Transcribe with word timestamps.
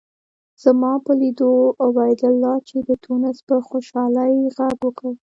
زما 0.63 0.91
په 1.05 1.11
لیدو 1.21 1.51
عبدالله 1.85 2.55
چې 2.67 2.77
د 2.87 2.89
تونس 3.03 3.37
و 3.43 3.45
په 3.47 3.55
خوشالۍ 3.67 4.33
غږ 4.55 4.75
وکړ. 4.85 5.11